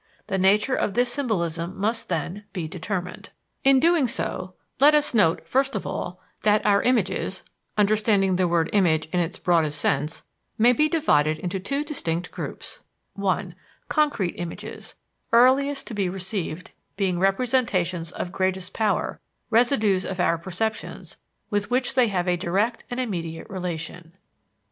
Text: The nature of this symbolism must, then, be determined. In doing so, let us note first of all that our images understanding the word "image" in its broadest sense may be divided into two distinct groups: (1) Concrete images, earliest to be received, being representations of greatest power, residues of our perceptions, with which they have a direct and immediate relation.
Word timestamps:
The 0.25 0.39
nature 0.39 0.73
of 0.73 0.95
this 0.95 1.13
symbolism 1.13 1.79
must, 1.79 2.09
then, 2.09 2.45
be 2.53 2.67
determined. 2.67 3.29
In 3.63 3.79
doing 3.79 4.07
so, 4.07 4.55
let 4.79 4.95
us 4.95 5.13
note 5.13 5.47
first 5.47 5.75
of 5.75 5.85
all 5.85 6.19
that 6.41 6.65
our 6.65 6.81
images 6.81 7.43
understanding 7.77 8.35
the 8.35 8.47
word 8.47 8.71
"image" 8.73 9.05
in 9.13 9.19
its 9.19 9.37
broadest 9.37 9.77
sense 9.79 10.23
may 10.57 10.73
be 10.73 10.89
divided 10.89 11.37
into 11.37 11.59
two 11.59 11.83
distinct 11.83 12.31
groups: 12.31 12.79
(1) 13.13 13.53
Concrete 13.89 14.33
images, 14.39 14.95
earliest 15.31 15.85
to 15.85 15.93
be 15.93 16.09
received, 16.09 16.71
being 16.97 17.19
representations 17.19 18.11
of 18.11 18.31
greatest 18.31 18.73
power, 18.73 19.19
residues 19.51 20.03
of 20.03 20.19
our 20.19 20.39
perceptions, 20.39 21.17
with 21.51 21.69
which 21.69 21.93
they 21.93 22.07
have 22.07 22.27
a 22.27 22.35
direct 22.35 22.85
and 22.89 22.99
immediate 22.99 23.47
relation. 23.51 24.13